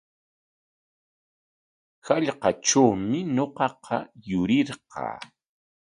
[2.05, 5.15] Hallqatrawmi ñuqaqa yurirqaa.